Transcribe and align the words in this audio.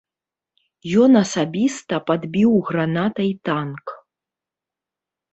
Ён 1.01 1.11
асабіста 1.23 1.99
падбіў 2.07 2.51
гранатай 2.69 3.29
танк. 3.49 3.85